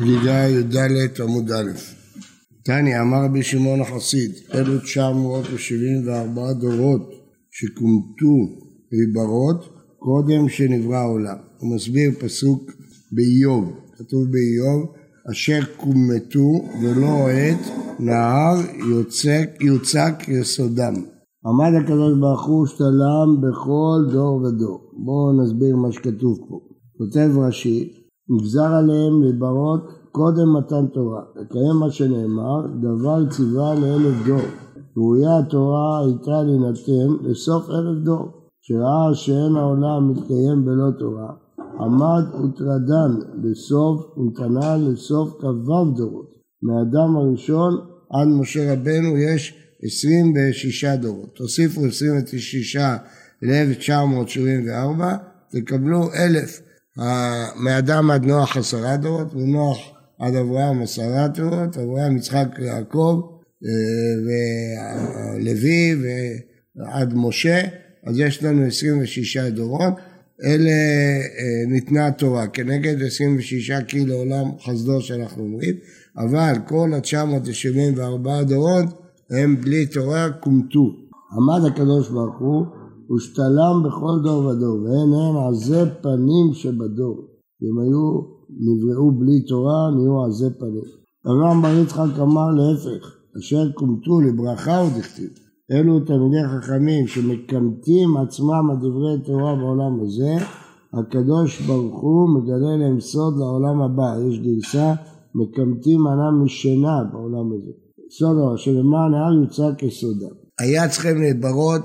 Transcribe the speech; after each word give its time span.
הגידה 0.00 0.48
י"ד 0.48 0.76
עמוד 1.20 1.52
א'. 1.52 1.70
תניא 2.64 3.00
אמר 3.00 3.24
רבי 3.24 3.42
שמעון 3.42 3.80
החסיד, 3.80 4.30
אלו 4.54 4.78
974 4.78 6.52
דורות 6.52 7.10
שכומתו 7.50 8.36
להיברות 8.92 9.68
קודם 9.98 10.48
שנברא 10.48 10.96
העולם. 10.96 11.36
הוא 11.58 11.74
מסביר 11.74 12.10
פסוק 12.20 12.70
באיוב, 13.12 13.72
כתוב 13.98 14.24
באיוב, 14.30 14.92
אשר 15.30 15.60
כומתו 15.76 16.68
ולא 16.82 17.28
עת 17.28 17.66
נהר 17.98 18.56
יוצק, 18.90 19.50
יוצק 19.60 20.14
יסודם. 20.28 20.94
עמד 21.46 21.82
הקדוש 21.82 22.18
ברוך 22.20 22.46
הוא 22.46 22.62
ושתלם 22.62 23.40
בכל 23.40 24.12
דור 24.12 24.42
ודור. 24.42 24.90
בואו 25.04 25.42
נסביר 25.42 25.76
מה 25.76 25.92
שכתוב 25.92 26.38
פה. 26.48 26.60
כותב 26.98 27.30
רש"י, 27.38 27.99
נגזר 28.30 28.74
עליהם 28.74 29.22
לברות 29.22 30.00
קודם 30.12 30.56
מתן 30.56 30.86
תורה, 30.86 31.22
לקיים 31.36 31.76
מה 31.80 31.90
שנאמר, 31.90 32.66
דבר 32.80 33.28
ציווה 33.30 33.74
לאלף 33.74 34.26
דור. 34.26 34.40
ראויה 34.96 35.38
התורה 35.38 36.04
הייתה 36.04 36.42
להינתן 36.42 37.28
לסוף 37.28 37.70
אלף 37.70 38.04
דור, 38.04 38.28
שראה 38.60 39.14
שאין 39.14 39.56
העולם 39.56 40.10
מתקיים 40.10 40.64
בלא 40.64 40.90
תורה, 40.98 41.32
עמד 41.80 42.24
וטרדן 42.34 43.12
לסוף 43.42 44.18
ונתנה 44.18 44.76
לסוף 44.76 45.30
כ"ו 45.40 45.84
דורות. 45.96 46.30
מאדם 46.62 47.16
הראשון 47.16 47.72
עד 48.10 48.28
משה 48.28 48.72
רבנו 48.72 49.16
יש 49.16 49.54
26 49.82 50.84
דורות. 50.84 51.34
תוסיפו 51.34 51.80
26 51.86 52.76
ל-1974, 53.42 55.02
תקבלו 55.50 56.02
אלף. 56.12 56.69
מאדם 57.56 58.10
עד 58.10 58.24
נוח 58.24 58.56
עשרה 58.56 58.96
דורות, 58.96 59.34
ונוח 59.34 59.78
עד 60.18 60.34
אברהם 60.34 60.82
עשרה 60.82 61.28
דורות, 61.28 61.76
אברהם, 61.76 62.16
יצחק, 62.16 62.48
יעקב, 62.58 63.20
אה, 63.64 64.34
ולוי 65.36 65.96
ועד 66.76 67.14
משה, 67.14 67.60
אז 68.06 68.18
יש 68.18 68.42
לנו 68.42 68.66
26 68.66 69.36
דורות. 69.36 69.94
אלה 70.44 70.70
אה, 70.70 71.66
ניתנה 71.66 72.06
התורה 72.06 72.46
כנגד 72.46 73.02
26 73.02 73.70
כי 73.88 74.06
לעולם 74.06 74.50
חסדו 74.64 75.00
שאנחנו 75.00 75.42
אומרים, 75.42 75.74
אבל 76.16 76.52
כל 76.68 76.90
ה-974 76.94 78.44
דורות 78.44 78.84
הם 79.30 79.60
בלי 79.60 79.86
תורה 79.86 80.30
כומתו. 80.40 80.96
עמד 81.32 81.66
הקדוש 81.66 82.08
ברוך 82.08 82.38
הוא 82.38 82.66
ושתלם 83.16 83.82
בכל 83.84 84.20
דור 84.22 84.44
ודור, 84.46 84.82
ואין 84.82 85.12
הן 85.14 85.36
עזי 85.48 85.90
פנים 86.02 86.52
שבדור. 86.52 87.16
אם 87.62 87.78
היו, 87.78 88.20
נבראו 88.50 89.12
בלי 89.18 89.40
תורה, 89.40 89.90
נהיו 89.96 90.24
עזי 90.24 90.50
פנים. 90.58 90.84
אברהם 91.26 91.62
בר 91.62 91.82
יצחק 91.82 92.18
אמר 92.20 92.46
להפך, 92.50 93.16
אשר 93.38 93.72
כומתו 93.74 94.20
לברכה 94.20 94.82
ודכתיב. 94.86 95.30
אלו 95.72 96.00
תלמידי 96.00 96.42
חכמים 96.48 97.06
שמקמטים 97.06 98.16
עצמם 98.16 98.70
על 98.70 98.76
דברי 98.76 99.24
תורה 99.24 99.56
בעולם 99.56 100.00
הזה, 100.00 100.36
הקדוש 100.94 101.60
ברוך 101.60 102.00
הוא 102.00 102.28
מגלה 102.34 102.76
להם 102.76 103.00
סוד 103.00 103.34
לעולם 103.38 103.82
הבא. 103.82 104.14
יש 104.28 104.38
גרסה, 104.38 104.94
מקמטים 105.34 106.06
ענם 106.06 106.44
משינה 106.44 106.96
בעולם 107.12 107.52
הזה. 107.52 107.70
סוד 108.18 108.38
הרע, 108.38 108.56
שלמען 108.56 109.14
ההר 109.14 109.42
יוצא 109.42 109.74
כסודם. 109.78 110.34
היה 110.60 110.88
צריכים 110.88 111.16
להתברות 111.20 111.82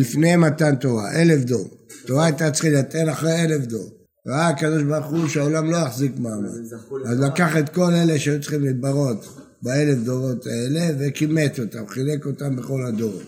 לפני 0.00 0.36
מתן 0.36 0.74
תורה, 0.74 1.12
אלף 1.14 1.44
דור. 1.44 1.64
תורה 2.06 2.24
הייתה 2.24 2.50
צריכה 2.50 2.68
להינתן 2.68 3.08
אחרי 3.08 3.44
אלף 3.44 3.66
דור. 3.66 3.88
ראה 4.28 4.48
הקדוש 4.48 4.82
ברוך 4.82 5.06
הוא 5.06 5.28
שהעולם 5.28 5.70
לא 5.70 5.76
יחזיק 5.76 6.12
מעמד. 6.18 6.48
אז 7.06 7.20
לקח 7.20 7.56
את 7.56 7.68
כל 7.68 7.92
אלה 7.92 8.18
שהיו 8.18 8.40
צריכים 8.40 8.60
להתברות 8.62 9.28
באלף 9.62 9.98
דורות 10.04 10.46
האלה 10.46 10.96
וכימת 10.98 11.60
אותם, 11.60 11.86
חילק 11.88 12.26
אותם 12.26 12.56
בכל 12.56 12.86
הדורות. 12.88 13.22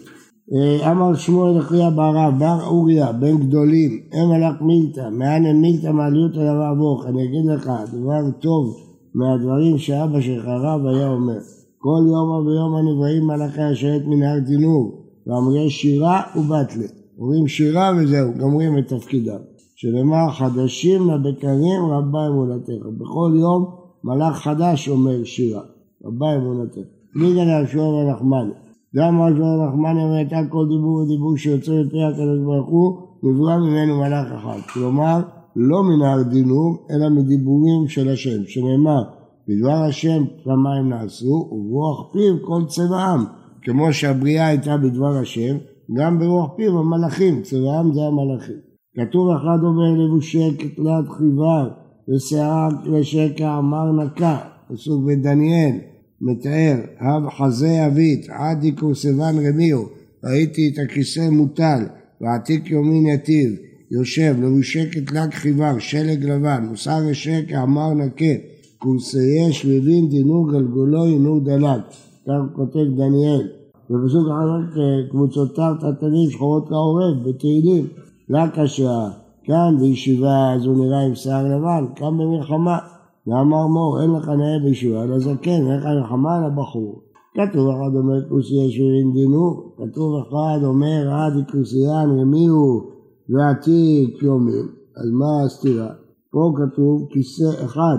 אה, 0.53 0.91
אמר 0.91 1.15
שמואל 1.15 1.61
אחיה 1.61 1.91
ברב, 1.91 2.39
בר 2.39 2.67
אוריה, 2.67 3.13
בן 3.13 3.49
גדולים, 3.49 4.01
אם 4.15 4.31
הלך 4.31 4.61
מילתא, 4.61 5.09
מאן 5.13 5.47
אין 5.47 5.61
מילתא 5.61 5.87
מעליות 5.87 6.37
על 6.37 6.63
אבוך, 6.73 7.07
אני 7.07 7.25
אגיד 7.25 7.47
לך, 7.55 7.71
דבר 7.93 8.31
טוב 8.41 8.77
מהדברים 9.15 9.79
שאבא 9.79 10.21
שלך 10.21 10.45
רב 10.45 10.87
היה 10.87 11.09
אומר. 11.09 11.39
כל 11.79 12.03
יום 12.09 12.47
ויום 12.47 12.77
הנבראים 12.77 13.27
מלאכי 13.27 13.63
השרת 13.63 14.03
מנהר 14.07 14.39
דינור, 14.39 15.04
ואמרי 15.27 15.71
שירה 15.71 16.23
ובטלה. 16.37 16.87
אומרים 17.19 17.49
שירה 17.49 17.91
וזהו, 17.97 18.33
גומרים 18.39 18.79
את 18.79 18.89
תפקידם. 18.89 19.41
שנאמר 19.77 20.31
חדשים 20.31 21.11
לבקרים 21.11 21.85
רבה 21.85 22.27
אמונתך. 22.27 22.87
בכל 22.99 23.33
יום 23.35 23.67
מלאך 24.05 24.37
חדש 24.37 24.89
אומר 24.89 25.25
שירה, 25.25 25.63
רבה 26.05 26.37
אמונתך. 26.37 26.87
בלי 27.15 27.33
גדל 27.33 27.67
שואר 27.67 27.97
הנחמני. 27.97 28.53
גם 28.97 29.21
הנחמני 29.21 30.03
אומר 30.05 30.15
הייתה 30.15 30.41
כל 30.51 30.67
דיבור 30.69 30.97
ודיבור 30.97 31.37
שיוצא 31.37 31.73
מפי 31.73 32.03
הקדוש 32.03 32.39
ברוך 32.45 32.69
הוא, 32.69 32.99
נברא 33.23 33.57
ממנו 33.59 33.99
מלאך 33.99 34.27
אחד. 34.33 34.59
כלומר, 34.73 35.21
לא 35.57 35.83
מנהר 35.83 36.23
דינור, 36.23 36.87
אלא 36.91 37.09
מדיבורים 37.09 37.89
של 37.89 38.09
השם, 38.09 38.47
שנאמר, 38.47 39.03
בדבר 39.49 39.83
השם 39.89 40.25
שמיים 40.45 40.89
נעשו, 40.89 41.49
וברוח 41.53 42.13
פיו 42.13 42.35
כל 42.47 42.63
צבעם. 42.69 43.25
כמו 43.65 43.93
שהבריאה 43.93 44.47
הייתה 44.47 44.77
בדבר 44.77 45.17
השם, 45.17 45.57
גם 45.97 46.19
ברוח 46.19 46.51
פיו 46.57 46.79
המלאכים, 46.79 47.43
צבעם 47.43 47.95
זה 47.95 48.01
המלאכים. 48.01 48.57
כתוב 48.97 49.29
אחד 49.31 49.59
אומר 49.63 50.05
לבושי 50.05 50.51
כתלת 50.59 51.09
חיבר 51.19 51.69
ושיער 52.09 52.69
כלי 52.85 53.05
שקע 53.05 53.59
אמר 53.59 54.05
נקה, 54.05 54.39
פסוק 54.73 55.05
בדניאל, 55.07 55.77
מתאר, 56.21 56.77
הב 57.01 57.31
חזה 57.31 57.87
אבית, 57.87 58.27
עדי 58.31 58.77
כורסבן 58.77 59.35
רמיו, 59.47 59.83
ראיתי 60.25 60.73
את 60.73 60.79
הכיסא 60.79 61.31
מוטל, 61.31 61.83
ועתיק 62.21 62.71
יומין 62.71 63.07
יתיב, 63.07 63.51
יושב, 63.91 64.37
לבושי 64.43 64.91
כתלת 64.91 65.35
חיבר, 65.35 65.79
שלג 65.79 66.25
לבן, 66.25 66.67
מוסר 66.71 67.01
השקע 67.11 67.63
אמר 67.63 67.95
נקה, 67.95 68.35
כורסאי 68.79 69.53
שבבין 69.53 70.09
דינור 70.09 70.53
גלגולו 70.53 71.07
ינור 71.07 71.41
דלת. 71.41 72.14
כך 72.27 72.57
כותב 72.57 72.85
דניאל. 72.97 73.49
ובפסוק 73.91 74.27
אחר 74.29 75.09
קבוצותיו 75.11 75.75
תתנים 75.81 76.31
שחורות 76.31 76.69
כעורב 76.69 77.29
בתהילים. 77.29 77.87
לא 78.29 78.47
קשה, 78.55 79.09
כאן 79.45 79.77
בישיבה 79.81 80.53
אז 80.53 80.67
הוא 80.67 80.77
נראה 80.77 81.01
עם 81.01 81.15
שיער 81.15 81.45
לבן, 81.45 81.85
כאן 81.97 82.19
במלחמה. 82.19 82.79
ואמר 83.27 83.67
מור, 83.67 84.03
אין 84.03 84.11
לך 84.11 84.29
נאה 84.29 84.59
בישיבה 84.65 85.05
אלא 85.05 85.19
זקן, 85.19 85.51
אין 85.51 85.79
לך 85.79 85.85
מלחמה 85.87 86.39
אלא 86.39 86.49
בחור. 86.49 87.03
כתוב 87.35 87.69
אחד 87.69 87.97
אומר 87.97 88.29
כוסייה 88.29 88.71
שבירים 88.71 89.13
דינו, 89.13 89.73
כתוב 89.77 90.23
אחד 90.23 90.59
אומר 90.65 91.11
עד 91.11 91.33
כוסיין 91.53 92.21
רמיהו 92.21 92.91
ועתיק 93.29 94.23
יומים, 94.23 94.69
אז 94.97 95.11
מה 95.11 95.43
הסתירה? 95.47 95.89
פה 96.31 96.53
כתוב 96.57 97.07
כיסא 97.11 97.65
אחד, 97.65 97.97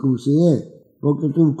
כורסייה, 0.00 0.56
פה 1.00 1.14
כתוב 1.20 1.54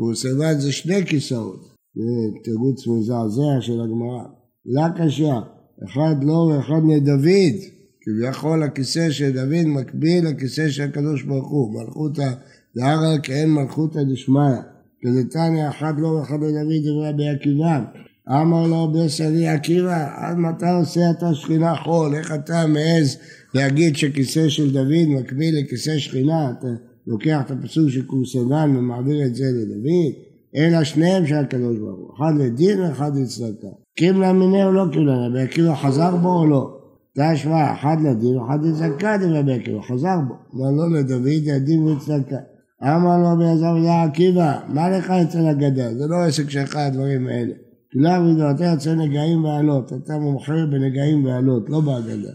כורסבן, 0.00 0.30
כורסבן 0.30 0.60
זה 0.60 0.72
שני 0.72 1.06
כיסאות, 1.06 1.60
זה 1.94 2.40
תירוץ 2.44 2.86
מזעזע 2.86 3.60
של 3.60 3.80
הגמרא. 3.80 4.24
לה 4.66 4.88
קשה, 4.98 5.40
אחד 5.84 6.24
לא 6.24 6.32
ואחד 6.32 6.80
מדוד, 6.84 7.56
כביכול 8.00 8.62
הכיסא 8.62 9.10
של 9.10 9.30
דוד 9.30 9.66
מקביל 9.66 10.28
לכיסא 10.28 10.68
של 10.68 10.82
הקדוש 10.82 11.22
ברוך 11.22 11.50
הוא, 11.50 11.74
מלכותא 11.74 12.30
דהרא 12.76 13.18
כאין 13.22 13.50
מלכותא 13.50 14.02
דשמיא, 14.02 14.56
כדתניא 15.02 15.68
אחד 15.68 15.94
לא 15.98 16.08
ואחד 16.08 16.36
לדוד 16.36 16.82
דברי 16.82 17.12
בעקיבא, 17.16 17.80
אמר 18.28 18.66
לו 18.66 18.92
בסלי 18.92 19.48
עקיבא, 19.48 20.08
עד 20.16 20.36
מתי 20.36 20.70
עושה? 20.80 21.10
אתה 21.10 21.34
שכינה 21.34 21.76
חול, 21.76 22.14
איך 22.14 22.32
אתה 22.34 22.66
מעז 22.66 23.16
להגיד 23.54 23.96
שכיסא 23.96 24.48
של 24.48 24.72
דוד 24.72 25.06
מקביל 25.08 25.58
לכיסא 25.58 25.98
שכינה, 25.98 26.50
אתה 26.58 26.68
לוקח 27.10 27.40
את 27.46 27.50
הפסוק 27.50 27.88
של 27.88 28.06
קורסנן 28.06 28.76
ומעביר 28.76 29.26
את 29.26 29.34
זה 29.34 29.44
לדוד, 29.44 30.12
אלא 30.56 30.84
שניהם 30.84 31.26
של 31.26 31.34
הקדוש 31.34 31.78
ברוך 31.78 31.98
הוא, 31.98 32.16
אחד 32.16 32.32
לדין 32.38 32.80
ואחד 32.80 33.10
לצדקה. 33.16 33.68
קימלה 33.96 34.32
מיניה 34.32 34.66
או 34.66 34.72
לא 34.72 34.84
קימלה, 34.92 35.26
רבי 35.26 35.40
עקיבא 35.40 35.74
חזר 35.74 36.16
בו 36.16 36.38
או 36.38 36.46
לא? 36.46 36.76
תשמע, 37.18 37.72
אחד 37.72 37.96
לדין 38.04 38.36
ואחד 38.36 38.58
לצדקה 38.64 39.16
דרבי 39.20 39.52
עקיבא, 39.52 39.80
חזר 39.82 40.16
בו. 40.28 40.34
מה 40.52 40.70
לא 40.70 40.98
לדוד, 40.98 41.44
לדין 41.46 41.82
וצדקה. 41.82 42.36
אמר 42.82 43.18
לו 43.18 43.38
ביעזר 43.38 43.74
ודע 43.80 44.02
עקיבא, 44.02 44.58
מה 44.68 44.90
לך 44.90 45.10
אצל 45.10 45.46
הגדה? 45.46 45.94
זה 45.94 46.06
לא 46.06 46.16
עסק 46.16 46.50
שלך 46.50 46.76
הדברים 46.76 47.26
האלה. 47.26 47.54
כולם 47.92 48.26
ודעתי 48.26 48.64
יוצא 48.64 48.94
נגעים 48.94 49.44
ועלות, 49.44 49.92
אתה 49.92 50.18
מומחה 50.18 50.66
בנגעים 50.70 51.24
ועלות, 51.24 51.70
לא 51.70 51.80
בהגדה. 51.80 52.32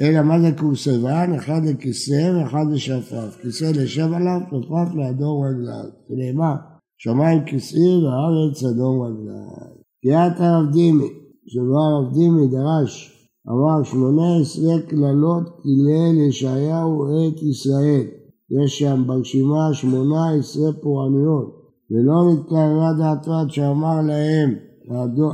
אלא 0.00 0.22
מה 0.22 0.40
זה 0.40 0.52
כורסבן? 0.58 1.32
אחד 1.36 1.60
לכיסא 1.64 2.32
ואחד 2.34 2.64
לשפף. 2.72 3.38
כיסא 3.42 3.64
לשב 3.64 4.12
עליו, 4.12 4.40
שפף 4.46 4.94
לאדום 4.94 5.44
רגליו. 5.44 5.84
ונאמר, 6.10 6.54
שמיים 6.98 7.44
כיסאי 7.44 8.04
והארץ 8.04 8.64
אדום 8.64 9.02
רגליו. 9.02 9.76
קריאת 10.02 10.40
הרב 10.40 10.72
דימי, 10.72 11.08
שבו 11.46 11.78
הרב 11.78 12.14
דימי 12.14 12.46
דרש, 12.46 13.12
אמר 13.48 13.82
שמונה 13.84 14.36
עשרה 14.40 14.80
קללות 14.88 15.42
קילל 15.62 16.28
ישעיהו 16.28 17.04
את 17.28 17.42
ישראל. 17.42 18.06
יש 18.50 18.78
שם 18.78 19.02
ברשימה 19.06 19.68
שמונה 19.72 20.30
עשרה 20.38 20.72
פורענויות, 20.82 21.48
ולא 21.90 22.32
נתקררה 22.32 22.92
דעתו 22.98 23.32
עד 23.32 23.50
שאמר 23.50 24.00
להם, 24.06 24.54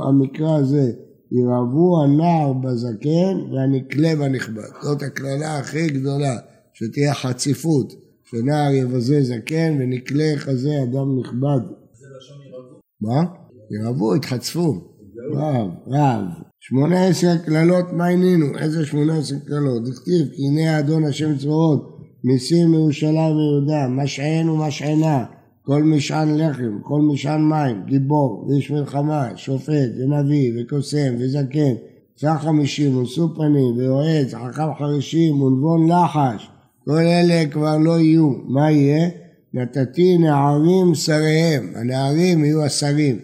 המקרא 0.07 0.55
הזה, 0.55 0.91
ירבו 1.33 2.03
הנער 2.03 2.53
בזקן 2.53 3.51
והנקלה 3.51 4.15
בנכבד. 4.15 4.69
זאת 4.81 5.01
הקללה 5.01 5.57
הכי 5.57 5.87
גדולה, 5.87 6.37
שתהיה 6.73 7.13
חציפות, 7.13 7.93
שנער 8.23 8.71
יבזה 8.71 9.23
זקן 9.23 9.77
ונקלה 9.79 10.33
חזה 10.37 10.83
אדם 10.83 11.19
נכבד. 11.19 11.59
זה 11.93 12.07
לשון 12.17 12.37
ירבו. 12.47 12.79
מה? 13.01 13.23
ירבו, 13.71 14.15
התחצפו. 14.15 14.93
רב, 15.33 15.69
רב. 15.87 16.25
שמונה 16.59 17.07
עשר 17.07 17.37
קללות 17.45 17.85
מה 17.93 18.07
עינינו? 18.07 18.57
איזה 18.57 18.85
שמונה 18.85 19.17
עשר 19.17 19.35
קללות? 19.47 19.83
דכתיב 19.83 20.27
כי 20.35 20.41
הנה 20.47 20.75
האדון 20.75 21.05
השם 21.05 21.37
צבאות 21.37 21.97
מסים 22.23 22.71
מירושלים 22.71 23.35
ויהודה 23.35 23.87
משען 23.89 24.49
ומשענה 24.49 25.25
כל 25.65 25.83
משען 25.83 26.37
לחם, 26.37 26.79
כל 26.81 27.01
משען 27.01 27.41
מים, 27.41 27.81
גיבור, 27.85 28.45
ואיש 28.47 28.71
מלחמה, 28.71 29.29
שופט, 29.35 29.89
ונביא, 29.97 30.51
וקוסם, 30.55 31.13
וזקן, 31.19 31.73
צח 32.15 32.39
חמישים, 32.41 32.97
ונשוא 32.97 33.27
פנים, 33.35 33.77
ויועץ, 33.77 34.33
חכם 34.33 34.73
חרישים, 34.79 35.41
ונבון 35.41 35.91
לחש, 35.91 36.49
כל 36.85 36.97
אלה 36.97 37.45
כבר 37.51 37.77
לא 37.77 37.99
יהיו. 37.99 38.29
מה 38.47 38.71
יהיה? 38.71 39.09
נתתי 39.53 40.17
נערים 40.17 40.95
שריהם, 40.95 41.73
הנערים 41.75 42.45
יהיו 42.45 42.63
השרים, 42.63 43.19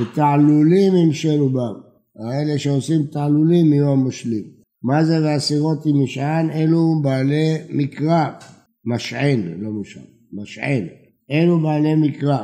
ותעלולים 0.00 0.96
ימשלו 0.96 1.48
בם. 1.48 1.74
האלה 2.18 2.58
שעושים 2.58 3.02
תעלולים 3.02 3.72
יהיו 3.72 3.92
המושלים. 3.92 4.44
מה 4.82 5.04
זה 5.04 5.24
והסירות 5.24 5.86
עם 5.86 6.02
משען? 6.02 6.50
אלו 6.50 7.00
בעלי 7.02 7.56
מקרא, 7.70 8.26
משען, 8.84 9.40
לא 9.58 9.70
משען, 9.70 10.04
משען. 10.32 10.86
אלו 11.30 11.60
בעלי 11.60 11.94
מקרא, 11.94 12.38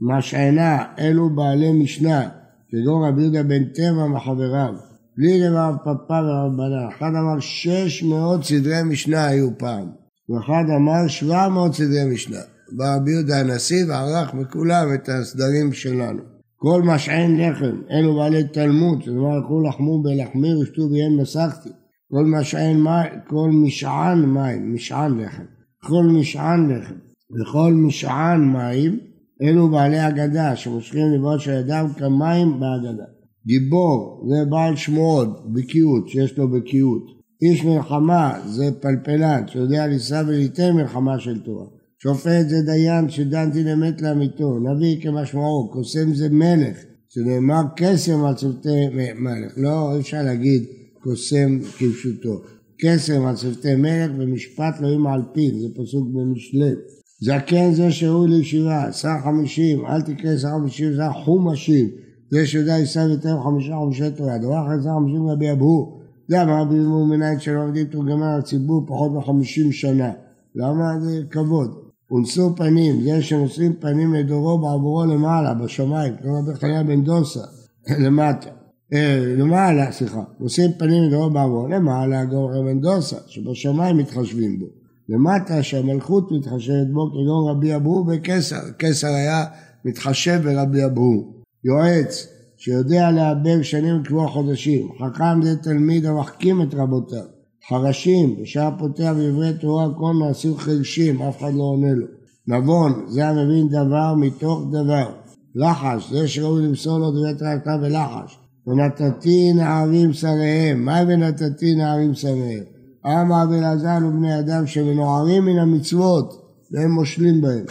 משענה, 0.00 0.84
אלו 0.98 1.30
בעלי 1.30 1.72
משנה, 1.72 2.28
כגון 2.68 3.08
רבי 3.08 3.22
יהודה 3.22 3.42
בן 3.42 3.64
טבע 3.64 4.06
מחבריו, 4.06 4.74
בלי 5.18 5.40
לרב 5.40 5.76
פפא 5.76 6.12
ורבנה, 6.12 6.88
אחד 6.88 7.08
אמר 7.08 7.40
שש 7.40 8.02
מאות 8.02 8.44
סדרי 8.44 8.82
משנה 8.82 9.26
היו 9.26 9.58
פעם, 9.58 9.88
ואחד 10.28 10.64
אמר 10.76 11.08
שבע 11.08 11.48
מאות 11.48 11.74
סדרי 11.74 12.04
משנה. 12.12 12.40
בא 12.72 12.96
רבי 12.96 13.10
יהודה 13.10 13.40
הנשיא 13.40 13.84
וערך 13.88 14.34
מכולם 14.34 14.86
את 14.94 15.08
הסדרים 15.08 15.72
שלנו. 15.72 16.22
כל 16.56 16.82
משען 16.82 17.40
לחם, 17.40 17.76
אלו 17.90 18.16
בעלי 18.16 18.44
תלמוד, 18.44 18.98
זאת 18.98 19.08
אומרת, 19.08 19.42
הלכו 19.42 19.60
לחמו 19.60 20.02
בלחמי 20.02 20.54
ושתו 20.54 20.88
ביהם 20.88 21.20
נסחתי. 21.20 21.68
כל 22.10 22.24
משען 22.24 22.76
מים, 22.80 23.12
כל 23.28 23.50
משען 23.52 24.24
מים, 24.24 24.74
משען 24.74 25.18
לחם. 25.20 25.44
כל 25.82 26.04
משען 26.04 26.70
לחם. 26.70 26.94
וכל 27.30 27.72
משען 27.74 28.40
מים 28.40 28.98
אלו 29.42 29.68
בעלי 29.68 30.08
אגדה 30.08 30.56
שמושכים 30.56 31.12
לבעוד 31.12 31.40
של 31.40 31.50
אדם 31.50 31.86
כמים 31.98 32.60
באגדה. 32.60 33.04
גיבור 33.46 34.26
זה 34.28 34.50
בעל 34.50 34.76
שמועות, 34.76 35.52
בקיאות, 35.52 36.08
שיש 36.08 36.38
לו 36.38 36.50
בקיאות. 36.50 37.02
איש 37.42 37.64
מלחמה 37.64 38.38
זה 38.46 38.64
פלפלן 38.80 39.42
שיודע 39.48 39.86
לישא 39.86 40.22
וליתן 40.26 40.72
מלחמה 40.72 41.18
של 41.18 41.40
תורה. 41.40 41.66
שופט 42.02 42.48
זה 42.48 42.62
דיין 42.62 43.10
שדנתי 43.10 43.64
למת 43.64 44.02
לאמיתו. 44.02 44.58
נביא 44.58 45.02
כמשמעו, 45.02 45.70
קוסם 45.72 46.14
זה 46.14 46.28
מלך, 46.28 46.76
שנאמר 47.08 47.62
קסם 47.76 48.24
על 48.24 48.34
צוותי 48.34 48.88
מלך. 49.14 49.52
לא, 49.56 49.94
אי 49.94 50.00
אפשר 50.00 50.22
להגיד 50.22 50.62
קוסם 51.02 51.58
כפשוטו. 51.60 52.40
קסם 52.80 53.26
על 53.26 53.36
צוותי 53.36 53.74
מלך 53.74 54.10
ומשפט 54.18 54.80
לא 54.80 54.88
יהיו 54.88 55.08
על 55.08 55.22
פיו, 55.34 55.60
זה 55.60 55.68
פסוק 55.74 56.08
במשלי. 56.14 56.74
זקן 57.20 57.72
זה 57.72 57.92
שראוי 57.92 58.28
לישיבה, 58.28 58.92
שר 58.92 59.18
חמישים, 59.24 59.86
אל 59.86 60.02
תקרא 60.02 60.36
שר 60.36 60.48
חמישים, 60.48 60.92
שר 60.96 61.12
חומשים, 61.24 61.88
זה 62.30 62.46
שיודע 62.46 62.78
יישא 62.78 62.98
ויתר 62.98 63.40
חמישה 63.44 63.74
חומשי 63.76 64.10
תורה, 64.10 64.38
דבר 64.38 64.66
אחר 64.66 64.82
שר 64.82 64.90
חמישים 65.00 65.28
רבי 65.28 65.52
אבהו, 65.52 66.00
זה 66.28 66.42
אמר 66.42 66.60
רבי 66.62 66.74
אבהו 66.74 67.06
מנין 67.06 67.40
שלא 67.40 67.64
עובדים 67.64 67.86
תורגמן 67.86 68.38
לציבור 68.38 68.86
פחות 68.86 69.12
מחמישים 69.12 69.72
שנה, 69.72 70.12
למה? 70.54 71.00
זה 71.00 71.22
כבוד? 71.30 71.70
ונשוא 72.10 72.50
פנים, 72.56 73.02
זה 73.02 73.22
שנושאים 73.22 73.72
פנים 73.80 74.14
לדורו 74.14 74.58
בעבורו 74.58 75.04
למעלה, 75.04 75.54
בשמיים, 75.54 76.14
כמו 76.22 76.38
רבי 76.38 76.54
חניה 76.54 76.82
בן 76.82 77.04
דוסה, 77.04 77.40
למטה, 78.04 78.50
אה, 78.92 79.34
למעלה, 79.38 79.92
סליחה, 79.92 80.22
נושאים 80.40 80.70
פנים 80.78 81.02
לדורו 81.02 81.30
בעבורו 81.30 81.68
למעלה, 81.68 82.24
גור 82.24 82.62
בן 82.64 82.80
דוסה, 82.80 83.16
שבשמיים 83.26 83.96
מתחשבים 83.96 84.58
בו. 84.58 84.85
למטה 85.08 85.62
שהמלכות 85.62 86.32
מתחשבת 86.32 86.86
בו 86.92 87.10
כגון 87.10 87.50
רבי 87.50 87.76
אבו 87.76 88.04
בקסר, 88.04 88.60
קסר 88.78 89.08
היה 89.08 89.44
מתחשב 89.84 90.40
ברבי 90.44 90.84
אבו. 90.84 91.32
יועץ 91.64 92.26
שיודע 92.56 93.10
לעבר 93.10 93.62
שנים 93.62 94.00
וכבוע 94.00 94.28
חודשים, 94.28 94.88
חכם 94.98 95.42
זה 95.42 95.56
תלמיד 95.56 96.06
המחכים 96.06 96.62
את 96.62 96.74
רבותיו, 96.74 97.24
חרשים, 97.68 98.36
בשעה 98.42 98.78
פותח 98.78 99.12
בעברי 99.16 99.52
תורה 99.60 99.84
הכל 99.84 100.12
נעשים 100.20 100.56
חרשים, 100.56 101.22
אף 101.22 101.38
אחד 101.38 101.54
לא 101.54 101.62
עונה 101.62 101.92
לו. 101.94 102.06
נבון, 102.48 103.04
זה 103.08 103.28
המבין 103.28 103.68
דבר 103.68 104.14
מתוך 104.14 104.62
דבר. 104.70 105.10
לחש, 105.54 106.10
זה 106.12 106.28
שראוי 106.28 106.62
למסור 106.62 106.98
לו 106.98 107.10
דברי 107.10 107.34
תרעתה 107.38 107.76
ולחש. 107.82 108.38
ונתתי 108.66 109.52
נערים 109.52 110.12
שריהם, 110.12 110.84
מה 110.84 111.00
ונתתי 111.08 111.74
נערים 111.74 112.14
שריהם? 112.14 112.75
אמר 113.06 113.42
רבי 113.42 113.58
אלעזר 113.58 113.98
ובני 114.08 114.38
אדם 114.38 114.66
שמנוערים 114.66 115.44
מן 115.44 115.58
המצוות 115.58 116.42
והם 116.72 116.90
מושלים 116.90 117.40
בהם. 117.40 117.64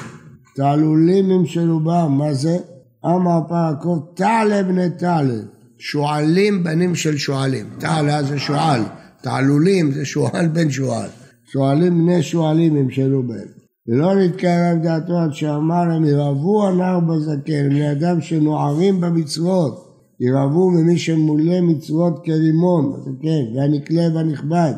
תעלולים 0.55 1.31
ימשלו 1.31 1.79
בם, 1.79 2.11
מה 2.17 2.33
זה? 2.33 2.57
אמר 3.05 3.39
פרקוב 3.47 4.05
תעלה 4.13 4.63
בני 4.63 4.89
תעלה. 4.89 5.39
שועלים 5.77 6.63
בנים 6.63 6.95
של 6.95 7.17
שועלים. 7.17 7.65
תעלה 7.79 8.23
זה 8.23 8.39
שועל, 8.39 8.81
תעלולים 9.21 9.91
זה 9.91 10.05
שועל 10.05 10.47
בן 10.47 10.69
שועל. 10.69 11.09
שועלים 11.51 12.01
בני 12.01 12.23
שועלים 12.23 12.77
ימשלו 12.77 13.23
בהם. 13.23 13.47
ולא 13.87 14.15
נתקרב 14.15 14.77
דעתו 14.83 15.17
עד 15.17 15.33
שאמר 15.33 15.83
להם 15.85 16.05
ירבו 16.05 16.67
הנער 16.67 16.99
בזקן, 16.99 17.69
בני 17.69 17.91
אדם 17.91 18.21
שנוערים 18.21 19.01
במצוות. 19.01 19.85
ירבו 20.19 20.69
ממי 20.71 20.97
שמולא 20.97 21.61
מצוות 21.61 22.21
כרימון, 22.23 23.03
כן, 23.21 23.43
והנקלה 23.55 24.03
והנכבד. 24.15 24.73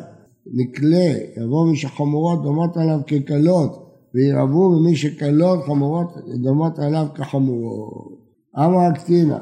נקלה, 0.54 1.12
יבוא 1.36 1.70
מי 1.70 1.76
שחמורות 1.76 2.42
דומות 2.42 2.76
עליו 2.76 3.00
כקלות, 3.06 3.88
וירבו 4.14 4.70
ממי 4.70 4.96
שקלות 4.96 5.64
חמורות 5.66 6.08
דומות 6.42 6.78
עליו 6.78 7.06
כחמורות. 7.14 8.18
אמר 8.58 8.80
הקטינה, 8.80 9.38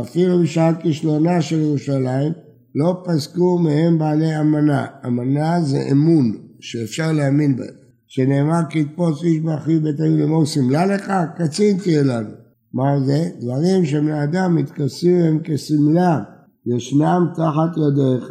אפילו 0.00 0.42
בשעת 0.42 0.82
כישלונה 0.82 1.42
של 1.42 1.60
ירושלים, 1.60 2.32
לא 2.74 3.02
פסקו 3.04 3.58
מהם 3.58 3.98
בעלי 3.98 4.40
אמנה. 4.40 4.86
אמנה 5.06 5.60
זה 5.60 5.88
אמון, 5.92 6.32
שאפשר 6.60 7.12
להאמין 7.12 7.56
בהם. 7.56 7.74
שנאמר 8.06 8.60
כי 8.70 8.78
יתפוס 8.78 9.24
איש 9.24 9.40
באחיו 9.40 9.82
בית 9.82 10.00
אביו 10.00 10.16
לאמור 10.16 10.44
שמלה 10.44 10.86
לך, 10.86 11.12
קצין 11.36 11.78
תהיה 11.78 12.02
לנו. 12.02 12.30
מה 12.72 13.00
זה? 13.00 13.28
דברים 13.40 13.84
שבני 13.84 14.24
אדם 14.24 14.54
מתכסים 14.54 15.16
הם 15.16 15.40
כשמלה, 15.44 16.20
ישנם 16.66 17.26
תחת 17.34 17.76
ידיך. 17.76 18.30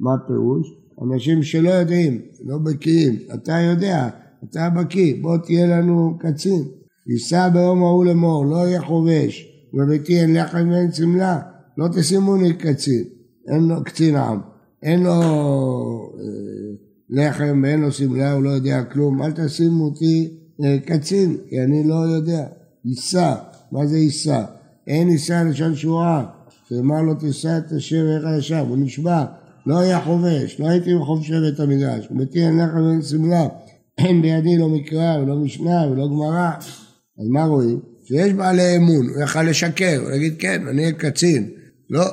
מה 0.00 0.12
פירוש? 0.26 0.83
אנשים 1.02 1.42
שלא 1.42 1.70
יודעים, 1.70 2.20
לא 2.44 2.58
בקיאים, 2.58 3.18
אתה 3.34 3.52
יודע, 3.52 4.08
אתה 4.50 4.70
בקיא, 4.70 5.14
בוא 5.22 5.36
תהיה 5.36 5.66
לנו 5.66 6.16
קצין. 6.18 6.62
ייסע 7.06 7.48
ביום 7.48 7.82
ההוא 7.82 8.04
לאמור, 8.04 8.46
לא 8.46 8.56
יהיה 8.56 8.82
חובש, 8.82 9.48
ובביתי 9.74 10.20
אין 10.20 10.34
לחם 10.34 10.68
ואין 10.72 10.90
צמלה, 10.90 11.40
לא 11.78 11.88
תשימוני 11.88 12.52
קצין, 12.52 13.04
אין 13.48 13.68
לו 13.68 13.84
קצין 13.84 14.16
עם, 14.16 14.40
אין 14.82 15.02
לו 15.02 15.20
אה, 16.18 16.24
לחם 17.10 17.60
ואין 17.62 17.80
לו 17.80 17.92
שמלה, 17.92 18.32
הוא 18.32 18.42
לא 18.42 18.50
יודע 18.50 18.84
כלום, 18.84 19.22
אל 19.22 19.32
תשימו 19.32 19.84
אותי 19.84 20.38
אה, 20.64 20.78
קצין, 20.86 21.36
כי 21.48 21.62
אני 21.62 21.88
לא 21.88 21.94
יודע. 21.94 22.46
ייסע, 22.84 23.34
מה 23.72 23.86
זה 23.86 23.98
ייסע? 23.98 24.44
אין 24.86 25.08
ייסע 25.08 25.44
לשון 25.44 25.74
שורה, 25.74 26.26
שאמר 26.68 27.02
לו 27.02 27.14
תישא 27.14 27.58
את 27.58 27.72
אשר 27.72 28.16
איך 28.16 28.24
ישב, 28.38 28.64
הוא 28.68 28.76
נשבע, 28.76 29.24
לא 29.66 29.78
היה 29.78 30.00
חובש, 30.00 30.60
לא 30.60 30.68
הייתי 30.68 30.94
בחובשי 30.94 31.32
בית 31.40 31.60
המדרש, 31.60 32.08
וביתי 32.10 32.46
אין 32.46 32.58
לחם 32.58 32.82
ואין 32.86 33.02
שמלה, 33.02 33.46
אין 33.98 34.22
בידי 34.22 34.58
לא 34.58 34.68
מקרא 34.68 35.18
ולא 35.18 35.36
משנה 35.36 35.86
ולא 35.90 36.08
גמרא, 36.08 36.50
אז 37.20 37.28
מה 37.28 37.44
רואים? 37.44 37.80
שיש 38.04 38.32
בעלי 38.32 38.76
אמון, 38.76 39.08
הוא 39.08 39.22
יכל 39.22 39.42
לשקר, 39.42 40.00
הוא 40.02 40.12
יגיד 40.12 40.34
כן, 40.38 40.62
אני 40.68 40.92
קצין, 40.92 41.48
לא, 41.90 42.04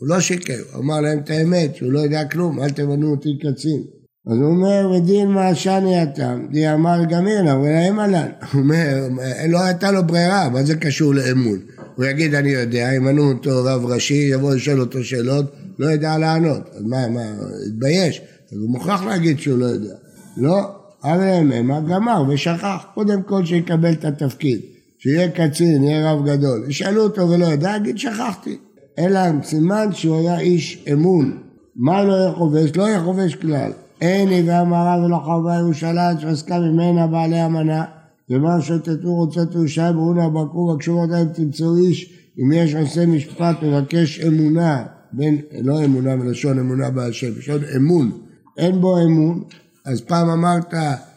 הוא 0.00 0.08
לא 0.08 0.20
שיקר, 0.20 0.62
הוא 0.72 0.82
אמר 0.82 1.00
להם 1.00 1.18
את 1.18 1.30
האמת, 1.30 1.76
שהוא 1.76 1.92
לא 1.92 1.98
יודע 1.98 2.24
כלום, 2.24 2.60
אל 2.60 2.70
תמנו 2.70 3.10
אותי 3.10 3.38
קצין. 3.38 3.82
אז 4.26 4.36
הוא 4.36 4.46
אומר, 4.46 4.90
ודין 4.90 5.28
מה 5.28 5.54
שני 5.54 6.00
התם, 6.00 6.46
די 6.52 6.72
אמר 6.72 7.04
גמירנה, 7.04 7.58
ולהם 7.58 7.98
עלן. 7.98 8.28
הוא 8.52 8.60
אומר, 8.62 9.08
לא 9.48 9.64
הייתה 9.64 9.90
לו 9.90 10.06
ברירה, 10.06 10.50
מה 10.50 10.62
זה 10.62 10.76
קשור 10.76 11.14
לאמון? 11.14 11.58
הוא 11.96 12.04
יגיד, 12.04 12.34
אני 12.34 12.50
יודע, 12.50 12.90
ימנו 12.96 13.32
אותו 13.32 13.64
רב 13.64 13.84
ראשי, 13.84 14.28
יבוא 14.32 14.54
לשאול 14.54 14.80
אותו 14.80 15.04
שאלות, 15.04 15.54
לא 15.78 15.86
יודע 15.86 16.18
לענות. 16.18 16.62
אז 16.74 16.82
מה, 16.82 17.08
מה, 17.08 17.20
התבייש. 17.66 18.22
אז 18.52 18.58
הוא 18.58 18.70
מוכרח 18.70 19.02
להגיד 19.02 19.38
שהוא 19.38 19.58
לא 19.58 19.64
יודע. 19.64 19.94
לא, 20.36 20.60
אבל 21.04 21.52
המה 21.52 21.80
גמר 21.80 22.24
ושכח, 22.28 22.84
קודם 22.94 23.22
כל 23.22 23.44
שיקבל 23.44 23.92
את 23.92 24.04
התפקיד, 24.04 24.60
שיהיה 24.98 25.30
קצין, 25.30 25.84
יהיה 25.84 26.12
רב 26.12 26.26
גדול. 26.26 26.64
ישאלו 26.68 27.02
אותו 27.02 27.30
ולא 27.30 27.44
ידע, 27.44 27.76
יגיד 27.76 27.98
שכחתי. 27.98 28.56
אלא 28.98 29.20
סימן 29.42 29.92
שהוא 29.92 30.16
היה 30.18 30.38
איש 30.38 30.84
אמון. 30.92 31.38
מה 31.76 32.04
לא 32.04 32.12
יהיה 32.12 32.32
חובש? 32.32 32.76
לא 32.76 32.82
יהיה 32.82 33.02
חובש 33.02 33.34
כלל. 33.34 33.72
אין 34.00 34.28
היא 34.28 34.42
ואמרה 34.46 35.04
ולא 35.04 35.16
חרבה 35.16 35.54
ירושלים 35.54 36.20
שעסקה 36.20 36.58
ממנה 36.58 37.06
בעלי 37.06 37.38
המנה. 37.38 37.84
ומה 38.30 38.60
שתתו 38.60 39.14
רוצה 39.14 39.46
תרושלים 39.46 39.94
ברונה 39.94 40.28
בקרו 40.28 40.74
בקשו 40.74 40.92
אותם 40.92 41.32
תמצאו 41.32 41.76
איש 41.76 42.12
אם 42.38 42.52
יש 42.52 42.74
עושה 42.74 43.06
משפט 43.06 43.56
מבקש 43.62 44.20
אמונה 44.20 44.84
בין, 45.16 45.38
לא 45.62 45.84
אמונה 45.84 46.16
מלשון 46.16 46.58
אמונה 46.58 46.90
בעל 46.90 47.12
שם, 47.12 47.34
מלשון 47.34 47.60
אמון, 47.76 48.10
אין 48.56 48.80
בו 48.80 48.98
אמון, 48.98 49.42
אז 49.84 50.00
פעם 50.00 50.30
אמרת 50.30 50.74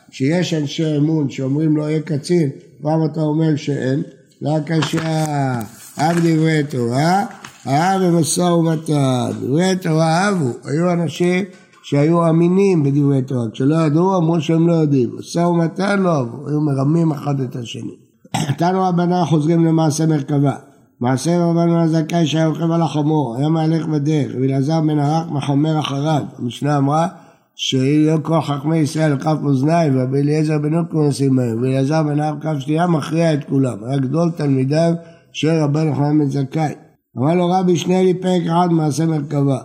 שיש 0.10 0.54
אנשי 0.54 0.98
אמון 0.98 1.30
שאומרים 1.30 1.78
לו 1.78 1.90
יהיה 1.90 2.02
קצין, 2.02 2.50
פעם 2.82 3.06
אתה 3.06 3.22
אומר 3.22 3.56
שאין, 3.56 4.04
בבקשה, 4.42 5.62
אב 5.98 6.18
דברי 6.20 6.64
תורה, 6.70 7.26
אהב 7.68 8.02
במשא 8.04 8.42
ומתן, 8.42 9.30
דברי 9.42 9.76
תורה 9.82 10.26
אהבו, 10.26 10.50
היו 10.64 10.94
אנשים 10.94 11.46
שהיו 11.84 12.30
אמינים 12.30 12.84
בדברי 12.84 13.22
תורה, 13.22 13.46
כשלא 13.54 13.76
ידעו 13.76 14.18
אמרו 14.18 14.42
שהם 14.42 14.68
לא 14.68 14.74
יודעים, 14.74 15.10
משא 15.20 15.40
ומתן 15.40 16.00
לא 16.00 16.10
אהבו, 16.10 16.48
היו 16.48 16.62
מרמים 16.62 17.12
אחד 17.12 17.42
את 17.42 17.56
השני. 17.56 17.96
תנו 18.58 18.84
רבנן 18.84 19.26
חוזרים 19.26 19.66
למעשה 19.66 20.06
מרכבה, 20.06 20.56
מעשה 21.02 21.38
רבנו 21.38 21.82
הזכאי 21.82 22.28
שהיה 22.28 22.48
רוכב 22.48 22.72
על 22.72 22.82
החמור, 22.82 23.36
היה 23.38 23.50
מהלך 23.50 23.86
בדרך, 23.86 24.32
ואלעזר 24.42 24.82
בן 24.82 25.00
ערך 25.00 25.32
מחמר 25.32 25.80
אחריו, 25.80 26.24
המשנה 26.40 26.78
אמרה 26.78 27.08
שיהיו 27.56 28.24
כל 28.24 28.42
חכמי 28.42 28.78
ישראל 28.78 29.18
כף 29.20 29.36
אוזניים, 29.44 29.98
ורבי 29.98 30.20
אליעזר 30.20 30.58
בן 30.58 30.78
אוקו 30.78 31.04
נושאים 31.04 31.36
מהם, 31.36 31.62
ואלעזר 31.62 32.04
בן 32.04 32.20
ערך 32.20 32.44
כף 32.44 32.60
שתייה 32.60 32.88
מכריע 32.88 33.34
את 33.34 33.44
כולם, 33.44 33.78
היה 33.84 33.98
גדול 33.98 34.32
תלמידיו 34.32 34.94
של 35.32 35.50
רבנו 35.50 35.96
חנן 35.96 36.20
בן 36.20 36.30
זכאי. 36.30 36.74
אמר 37.18 37.36
לו 37.36 37.50
רבי 37.50 37.78
שני 37.78 38.04
לי 38.04 38.14
פרק 38.14 38.42
אחד 38.46 38.68
מעשה 38.72 39.06
מרכבה. 39.06 39.58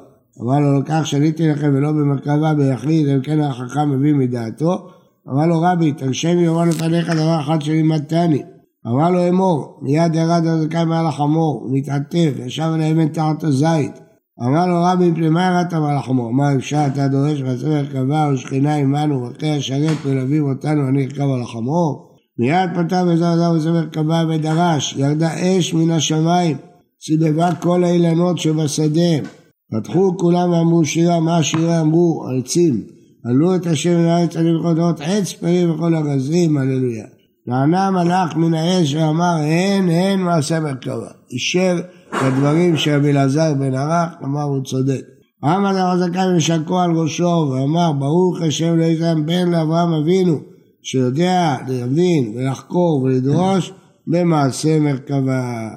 אמר 0.43 0.59
לו 0.61 0.81
לקח 0.81 1.05
שניתי 1.05 1.49
לכם 1.49 1.71
ולא 1.75 1.93
במרכבה 1.93 2.55
ביחיד, 2.55 3.09
אם 3.09 3.21
כן 3.21 3.41
החכם 3.41 3.91
מביא 3.91 4.15
מדעתו. 4.15 4.89
אמר 5.29 5.47
לו 5.47 5.61
רבי 5.63 5.93
תרשה 5.93 6.35
לי 6.35 6.47
לומר 6.47 6.65
לפניך 6.65 7.11
דבר 7.11 7.41
אחד 7.41 7.63
שלימדתני. 7.63 8.43
אמר 8.87 9.11
לו 9.11 9.29
אמור, 9.29 9.79
מיד 9.83 10.15
ירד 10.15 10.47
הזכאי 10.47 10.85
מעל 10.85 11.07
החמור, 11.07 11.67
נתעטף, 11.73 12.33
ישב 12.47 12.71
על 12.75 12.81
האבן 12.81 13.09
תחת 13.09 13.45
הזית. 13.45 14.01
אמר 14.47 14.67
לו 14.67 14.75
רבי, 14.85 15.11
מפני 15.11 15.29
מה 15.29 15.47
ירדת 15.47 15.75
מעל 15.75 15.97
החמור? 15.97 16.33
מה 16.33 16.55
אפשר, 16.55 16.85
אתה 16.87 17.09
דורש 17.09 17.43
מעשה 17.43 17.69
מרכבה 17.69 18.31
ושכינה 18.35 18.75
עמנו, 18.75 19.23
ואחרי 19.23 19.51
השרת 19.51 19.97
מלווים 20.05 20.45
אותנו, 20.51 20.89
אני 20.89 21.05
ארכב 21.05 21.31
על 21.31 21.43
החמור? 21.43 22.13
מיד 22.39 22.71
פתח 22.75 23.03
בעזר 23.07 23.27
עזר 23.27 23.53
וזה 23.55 23.73
מרכבה 23.73 24.25
ודרש, 24.29 24.95
ירדה 24.99 25.31
אש 25.35 25.75
מן 25.75 25.91
השמיים, 25.91 26.57
סיבבה 27.05 27.55
כל 27.55 27.85
האילנות 27.85 28.39
שבשדה. 28.39 29.29
פתחו 29.73 30.17
כולם 30.19 30.51
ואמרו 30.51 30.85
שירה, 30.85 31.21
מה 31.21 31.37
השירה 31.37 31.81
אמרו? 31.81 32.25
העצים. 32.29 32.83
עלו 33.25 33.55
את 33.55 33.67
השם 33.67 33.99
מן 33.99 34.05
הארץ 34.05 34.37
על 34.37 34.57
מכונות 34.59 35.01
עץ 35.01 35.33
פרים 35.33 35.71
וכל 35.71 35.95
הגזים, 35.95 36.57
הללויה. 36.57 37.07
נענה 37.47 37.87
המלאך 37.87 38.37
מן 38.37 38.55
האש 38.55 38.95
ואמר 38.95 39.37
הן 39.43 39.89
הן 39.89 40.21
מעשה 40.21 40.61
מרכבה. 40.61 41.11
אישר 41.31 41.81
את 42.09 42.15
הדברים 42.23 42.77
של 42.77 42.97
רבי 42.97 43.11
אלעזר 43.11 43.55
בן 43.55 43.75
ערך, 43.75 44.13
אמר 44.25 44.43
הוא 44.43 44.65
צודק. 44.65 45.01
עמד 45.45 45.75
החזקה 45.77 46.23
ושקו 46.37 46.81
על 46.81 46.91
ראשו 46.91 47.51
ואמר 47.53 47.93
ברוך 47.93 48.43
השם 48.43 48.77
לא 48.77 48.85
יתם 48.85 49.27
בן 49.27 49.51
לאברהם 49.51 49.93
אבינו 49.93 50.41
שיודע 50.83 51.57
להבין 51.69 52.33
ולחקור 52.37 53.03
ולדרוש 53.03 53.73
במעשה 54.07 54.81
מרכבה. 54.81 55.69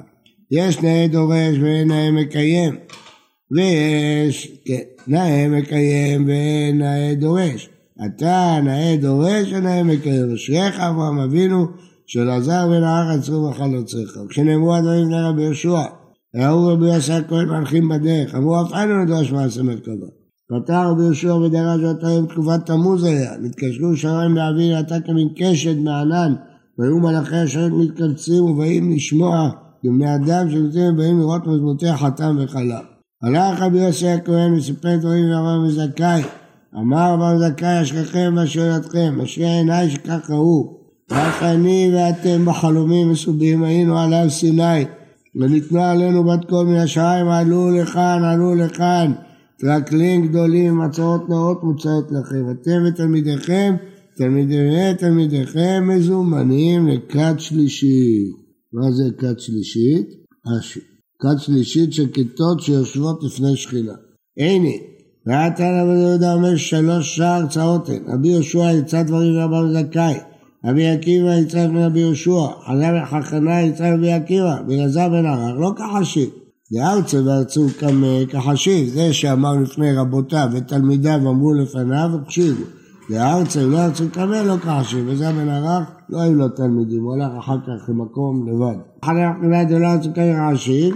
יש 0.50 0.82
נאה 0.82 1.06
דורש 1.10 1.58
ואין 1.62 1.88
נאה 1.88 2.10
מקיים 2.10 2.76
ויש 3.50 4.48
כן, 4.64 4.82
נאה 5.06 5.48
מקיים 5.48 6.26
ואין 6.28 6.78
נאה 6.78 7.14
דורש 7.14 7.68
אתה 8.04 8.58
נאה 8.64 8.96
דורש 9.00 9.52
ונאה 9.52 9.82
מקיים, 9.82 10.32
אשריך 10.34 10.80
אברהם 10.80 11.18
אבינו 11.18 11.66
שלעזר 12.06 12.68
בן 12.68 12.82
הארץ 12.82 13.24
צרו 13.24 13.48
וחלוצריך. 13.50 14.18
כשנאמרו 14.28 14.74
הדברים 14.74 15.06
בני 15.06 15.20
רבי 15.22 15.42
יהושע, 15.42 15.82
ראו 16.36 16.66
רבי 16.66 16.94
יוסי 16.94 17.12
הכהן 17.12 17.48
מלכים 17.48 17.88
בדרך, 17.88 18.34
אמרו 18.34 18.62
אף 18.62 18.72
לא 18.72 19.04
נדרש 19.04 19.32
מעשה 19.32 19.62
מרכבה. 19.62 20.06
פתח 20.48 20.82
רבי 20.90 21.02
יהושע 21.02 21.34
ודרש 21.34 21.80
אותם 21.84 22.26
תקופת 22.26 22.66
תמוז 22.66 23.04
היה, 23.04 23.30
נתקשרו 23.42 23.96
שריים 23.96 24.34
באוויר 24.34 24.76
הייתה 24.76 25.00
כמין 25.00 25.28
קשת 25.36 25.76
מענן, 25.76 26.34
והיו 26.78 26.98
מלאכי 26.98 27.36
השרת 27.36 27.72
מתקבצים 27.72 28.44
ובאים 28.44 28.92
לשמוע 28.92 29.50
לבני 29.84 30.14
אדם 30.14 30.50
שנמצאים 30.50 30.94
ובאים 30.94 31.18
לראות 31.18 31.46
מזמותי 31.46 31.92
חתם 31.92 32.36
וחלב. 32.40 32.84
הלך 33.22 33.60
רבי 33.60 33.78
יוסי 33.78 34.08
הכהן 34.08 34.54
וסיפר 34.54 34.96
דברים 34.96 35.24
ואמר 35.30 35.60
מזכאי 35.66 36.22
אמר 36.78 37.14
רב 37.18 37.38
זכאי 37.38 37.82
אשריכם 37.82 38.34
ואשריכם, 38.36 39.20
אשרי 39.24 39.46
עיניי 39.50 39.90
שכך 39.90 40.30
ראו. 40.30 40.76
רק 41.10 41.42
אני 41.42 41.90
ואתם 41.94 42.44
בחלומים 42.44 43.10
מסובים 43.10 43.64
היינו 43.64 43.98
על 43.98 44.12
הר 44.12 44.28
סיני, 44.28 44.84
וניתנו 45.34 45.82
עלינו 45.82 46.24
בת 46.24 46.44
קול 46.48 46.66
מן 46.66 46.76
השמיים, 46.76 47.28
עלו 47.28 47.70
לכאן, 47.70 48.24
עלו 48.24 48.54
לכאן. 48.54 49.12
טרקלים 49.58 50.26
גדולים, 50.26 50.78
מצעות 50.78 51.28
נאות 51.28 51.64
מוצעות 51.64 52.12
לכם. 52.12 52.50
אתם 52.50 52.84
ותלמידיכם, 52.88 53.76
תלמידי 54.16 54.92
תלמידיכם 54.98 55.88
מזומנים 55.88 56.88
לכת 56.88 57.34
שלישית. 57.38 58.36
מה 58.72 58.90
זה 58.90 59.04
כת 59.18 59.40
שלישית? 59.40 60.06
כת 61.22 61.40
שלישית 61.40 61.92
של 61.92 62.06
כיתות 62.06 62.60
שיושבות 62.60 63.22
לפני 63.22 63.56
שכינה. 63.56 63.92
הנה, 64.38 64.68
והיה 65.26 65.50
תנא 65.50 65.84
בן 65.84 65.96
יהודה 65.96 66.34
אומר 66.34 66.56
שלוש 66.56 67.16
שער 67.16 67.46
צרות 67.46 67.88
הן. 67.88 68.02
רבי 68.14 68.28
יהושע 68.28 68.72
יצא 68.72 69.02
דברים 69.02 69.32
לרבי 69.34 69.72
זכאי. 69.72 70.14
רבי 70.64 70.88
עקיבא 70.88 71.34
יצא 71.34 71.66
לפני 71.66 71.84
רבי 71.84 72.00
יהושע. 72.00 72.46
חנן 72.66 73.04
חכנה 73.04 73.62
יצא 73.62 73.94
רבי 73.94 74.12
עקיבא. 74.12 74.56
ואלעזר 74.68 75.08
בן 75.08 75.26
ערר 75.26 75.54
לא 75.54 75.72
כחשיב. 75.76 76.28
דארצה 76.72 77.18
וארצו 77.24 77.66
כחשיב. 78.28 78.88
זה 78.88 79.12
שאמר 79.12 79.52
לפני 79.52 79.92
רבותיו 79.96 80.48
ותלמידיו 80.52 81.16
אמרו 81.16 81.54
לפניו 81.54 82.10
הקשיבו. 82.22 82.64
דארצה 83.10 83.62
לא 83.62 83.84
ארצו 83.84 84.04
כמה 84.12 84.42
לא 84.42 84.56
כחשיב. 84.56 85.04
וזה 85.08 85.32
בן 85.32 85.48
ערר 85.48 85.80
לא 86.10 86.20
היו 86.20 86.34
לו 86.34 86.48
תלמידים. 86.48 87.02
הוא 87.02 87.14
הלך 87.14 87.32
אחר 87.38 87.58
כך 87.60 87.88
למקום 87.88 88.48
לבד. 88.48 88.76
חנן 89.04 89.32
חכנה 89.38 89.64
דלא 89.64 89.86
ארצו 89.86 90.08
כחשיב. 90.14 90.94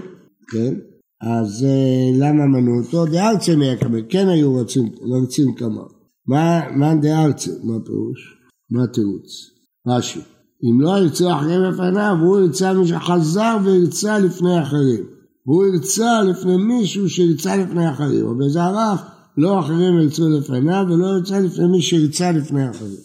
כן. 0.50 0.89
אז 1.20 1.64
אה, 1.68 2.18
למה 2.18 2.46
מנעו 2.46 2.78
אותו? 2.78 3.06
דארצה 3.06 3.56
מי 3.56 3.66
יקבל, 3.66 4.02
כן 4.08 4.28
היו 4.28 4.52
רוצים, 4.52 4.88
רוצים 5.00 5.54
כמה. 5.54 5.82
מה, 6.26 6.60
מה 6.76 6.94
דארצה? 6.94 7.50
מה 7.62 7.74
פירוש? 7.84 8.36
מה 8.70 8.84
התירוץ? 8.84 9.50
רש"י. 9.88 10.20
אם 10.64 10.80
לא 10.80 10.98
ירצה 10.98 11.36
אחרים 11.36 11.62
לפניו, 11.62 12.16
הוא 12.20 12.40
ירצה 12.40 12.72
מי 12.72 12.88
שחזר 12.88 13.56
וירצה 13.64 14.18
לפני 14.18 14.62
אחרים. 14.62 15.04
הוא 15.44 15.64
ירצה 15.66 16.22
לפני 16.22 16.56
מישהו 16.56 17.10
שירצה 17.10 17.56
לפני 17.56 17.90
אחרים. 17.90 18.26
אבל 18.26 18.48
זה 18.48 18.62
הרף, 18.62 19.00
לא 19.36 19.60
אחרים 19.60 19.98
ירצו 19.98 20.28
לפניו 20.28 20.84
ולא 20.88 21.06
ירצה 21.06 21.38
לפני 21.38 21.66
מי 21.66 21.82
שירצה 21.82 22.32
לפני 22.32 22.70
אחרים. 22.70 23.00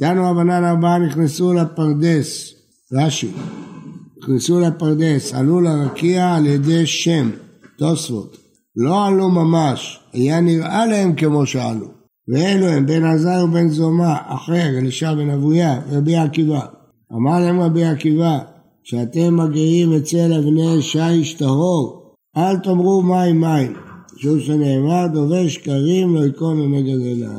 דנו 0.00 0.30
רבנן 0.30 0.64
ארבעה 0.64 0.98
נכנסו 0.98 1.52
לפרדס, 1.52 2.52
רש"י, 2.92 3.32
נכנסו 4.26 4.60
לפרדס, 4.60 5.34
עלו 5.34 5.60
לרקיע 5.60 6.34
על 6.34 6.46
ידי 6.46 6.86
שם, 6.86 7.30
תוספות. 7.78 8.36
לא 8.76 9.06
עלו 9.06 9.28
ממש, 9.28 10.00
היה 10.12 10.40
נראה 10.40 10.86
להם 10.86 11.16
כמו 11.16 11.46
שעלו. 11.46 11.86
ואלו 12.28 12.66
הם 12.66 12.86
בן 12.86 13.04
עזר 13.04 13.44
ובן 13.44 13.68
זומא, 13.68 14.14
אחר, 14.26 14.78
אלישע 14.78 15.14
בן 15.14 15.30
אבויה, 15.30 15.80
רבי 15.90 16.16
עקיבא. 16.16 16.60
אמר 17.12 17.40
להם 17.40 17.60
רבי 17.60 17.84
עקיבא, 17.84 18.38
כשאתם 18.84 19.36
מגיעים 19.36 19.92
אצל 19.92 20.32
אבני 20.32 20.82
שיש 20.82 21.34
טהור, 21.34 22.14
אל 22.36 22.56
תאמרו 22.58 23.02
מים 23.02 23.40
מים. 23.40 23.72
שוב 24.16 24.40
שנאמר, 24.40 25.06
דובר 25.12 25.48
שקרים 25.48 26.14
לא 26.14 26.20
ייכון 26.26 26.60
לנגד 26.60 26.98
עיניו. 26.98 27.30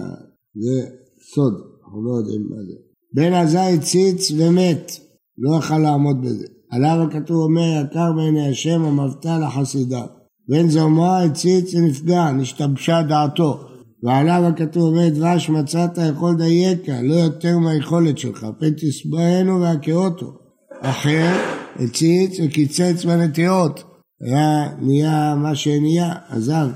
זה 0.56 0.90
סוד, 1.34 1.54
אנחנו 1.84 2.04
לא 2.04 2.18
יודעים 2.18 2.42
מה 2.50 2.64
זה. 2.68 2.74
בן 3.14 3.34
עזר 3.34 3.60
הציץ 3.60 4.32
ומת, 4.32 4.92
לא 5.38 5.58
יכל 5.58 5.78
לעמוד 5.78 6.22
בזה. 6.22 6.57
עליו 6.72 7.08
הכתוב 7.08 7.38
אומר 7.38 7.82
יקר 7.84 8.12
בעיני 8.16 8.50
השם 8.50 8.82
המבטא 8.82 9.40
לחסידיו. 9.46 10.06
בן 10.50 10.70
זומרה 10.70 11.24
הציץ 11.24 11.74
ונפגע, 11.74 12.32
נשתבשה 12.32 13.02
דעתו. 13.02 13.60
ועליו 14.04 14.44
הכתוב 14.46 14.84
אומר 14.84 15.10
דבש 15.10 15.50
מצאת 15.50 15.98
יכול 16.10 16.36
דייקה, 16.38 17.02
לא 17.02 17.14
יותר 17.14 17.58
מהיכולת 17.58 18.18
שלך, 18.18 18.48
פן 18.60 18.72
תסבהנו 18.72 19.62
והכה 19.62 19.92
אותו. 19.92 20.34
אחר 20.82 21.34
הציץ 21.76 22.40
וקיצץ 22.46 23.06
בנטיעות, 23.06 23.84
היה 24.22 24.76
נהיה 24.82 25.36
מה 25.36 25.56
שנהיה, 25.56 26.14
עזב. 26.30 26.68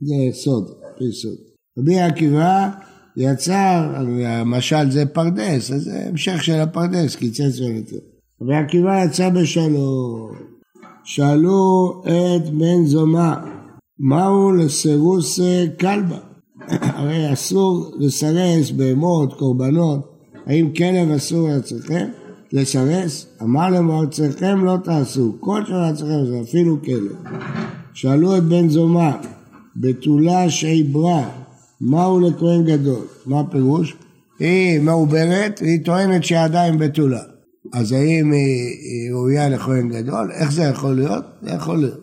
זה 0.00 0.14
סוד, 0.32 0.64
פי 0.98 1.12
סוד. 1.12 1.36
רבי 1.78 2.00
עקיבא 2.00 2.68
יצר, 3.16 3.94
המשל 4.24 4.90
זה 4.90 5.06
פרדס, 5.06 5.70
אז 5.70 5.82
זה 5.82 6.06
המשך 6.08 6.42
של 6.42 6.60
הפרדס, 6.60 7.16
קיצץ 7.16 7.60
ונטו. 7.60 7.96
רבי 8.42 8.54
עקיבא 8.54 9.04
יצא 9.04 9.28
בשלום. 9.30 10.30
שאלו 11.04 11.92
את 12.02 12.50
בן 12.50 12.84
זומא, 12.84 13.34
מהו 13.98 14.52
לסירוס 14.52 15.40
כלבה? 15.80 16.18
הרי 16.96 17.32
אסור 17.32 17.90
לסרס 17.98 18.70
בהמות, 18.70 19.32
קורבנות, 19.38 20.12
האם 20.46 20.70
כלב 20.76 21.10
אסור 21.10 21.48
לעצמכם? 21.48 22.08
לסרס? 22.52 23.26
אמר 23.42 23.70
להם 23.70 23.90
ארצכם 23.90 24.64
לא 24.64 24.76
תעשו, 24.84 25.36
כל 25.40 25.64
שלעצמכם 25.66 26.26
זה 26.26 26.40
אפילו 26.42 26.76
כלב. 26.84 27.32
שאלו 27.94 28.36
את 28.36 28.42
בן 28.42 28.68
זומא, 28.68 29.10
בתולה 29.76 30.50
שעברה, 30.50 31.28
מהו 31.80 32.20
לכהן 32.20 32.64
גדול? 32.64 33.04
מה 33.26 33.40
הפירוש? 33.40 33.96
היא 34.38 34.80
מעוברת 34.80 35.60
והיא 35.62 35.84
טוענת 35.84 36.24
שהיא 36.24 36.38
עדיין 36.38 36.78
בתולה. 36.78 37.35
אז 37.72 37.92
האם 37.92 38.32
היא 38.32 39.12
ראויה 39.12 39.48
לכהן 39.48 39.88
גדול? 39.88 40.30
איך 40.32 40.52
זה 40.52 40.62
יכול 40.62 40.96
להיות? 40.96 41.24
זה 41.42 41.50
יכול 41.50 41.78
להיות. 41.78 42.00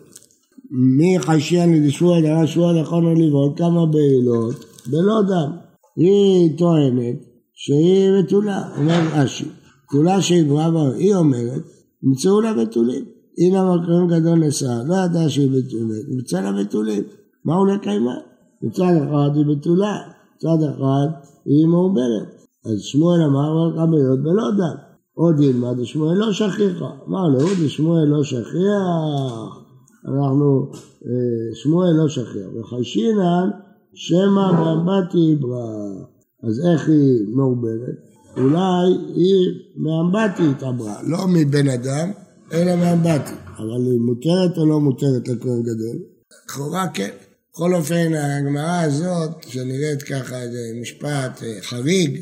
מי 0.70 1.18
חשיין 1.18 1.74
לדשמואל 1.74 2.22
דרש 2.22 2.54
שמואל 2.54 2.76
יכולנו 2.76 3.14
לבעוט 3.14 3.58
כמה 3.58 3.86
בעילות 3.86 4.64
בלא 4.86 5.22
דם. 5.22 5.56
היא 5.96 6.58
טוענת 6.58 7.16
שהיא 7.54 8.10
בתולה, 8.18 8.62
אומר 8.78 9.00
רש"י. 9.14 9.44
בתולה 9.88 10.22
שהיא 10.22 10.48
ברורה, 10.48 10.94
היא 10.96 11.14
אומרת, 11.14 11.62
ימצאו 12.02 12.40
לה 12.40 12.54
בתולים. 12.54 13.04
הנה 13.38 13.76
מקום 13.76 14.10
גדול 14.10 14.38
נסע, 14.38 14.82
לא 14.86 14.94
ידע 14.94 15.28
שהיא 15.28 15.50
בתולית, 15.50 16.06
נמצא 16.08 16.40
לה 16.40 16.52
בתולים. 16.52 17.02
מה 17.44 17.54
הוא 17.54 17.66
לקיימה? 17.66 18.14
מצד 18.62 18.92
אחד 19.02 19.36
היא 19.36 19.44
בתולה, 19.56 19.96
מצד 20.36 20.62
אחד 20.62 21.06
היא 21.44 21.66
מעוברת. 21.66 22.28
אז 22.64 22.80
שמואל 22.80 23.20
אמר 23.22 23.68
לך 23.68 23.90
בהיות 23.90 24.22
בלא 24.22 24.50
דם. 24.50 24.76
עוד 25.14 25.40
ילמד 25.40 25.84
שמואל 25.84 26.16
לא 26.16 26.32
שכיחה. 26.32 26.90
אמר 27.08 27.28
לו, 27.28 27.68
שמואל 27.68 28.04
לא 28.04 28.24
שכיח. 28.24 29.64
אנחנו, 30.08 30.70
אה, 31.06 31.54
שמואל 31.54 31.92
לא 31.92 32.08
שכיח. 32.08 32.48
וחיישינן 32.60 33.50
שמא 33.94 34.52
באמבטי 34.52 35.36
ברא. 35.40 36.14
אז 36.42 36.60
איך 36.72 36.88
היא 36.88 37.28
מעוברת? 37.28 38.14
אולי 38.36 39.14
היא 39.14 39.60
מאמבטי 39.76 40.42
התעברה, 40.50 41.02
לא 41.02 41.18
מבן 41.28 41.68
אדם, 41.68 42.10
אלא 42.52 42.76
מאמבטי. 42.76 43.34
אבל 43.58 43.86
היא 43.92 44.00
מותרת 44.00 44.58
או 44.58 44.66
לא 44.66 44.80
מותרת 44.80 45.28
לכהן 45.28 45.62
גדול? 45.62 45.96
לכאורה 46.44 46.88
כן. 46.94 47.10
בכל 47.52 47.74
אופן, 47.74 48.12
הגמרא 48.14 48.80
הזאת, 48.82 49.30
שנראית 49.48 50.02
ככה, 50.02 50.36
זה 50.52 50.80
משפט 50.80 51.42
אה, 51.42 51.58
חריג, 51.62 52.20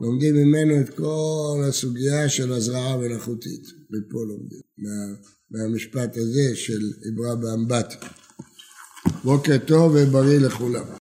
לומדים 0.00 0.34
ממנו 0.34 0.80
את 0.80 0.88
כל 0.94 1.62
הסוגיה 1.68 2.28
של 2.28 2.52
הזרעה 2.52 2.92
המלאכותית. 2.94 3.66
מפה 3.90 4.18
לומדים, 4.28 4.60
מה, 4.78 4.90
מהמשפט 5.50 6.16
הזה 6.16 6.56
של 6.56 6.92
עברה 7.12 7.34
באמבטי. 7.34 7.96
בוקר 9.24 9.58
טוב 9.66 9.92
ובריא 9.94 10.38
לכולם. 10.38 10.86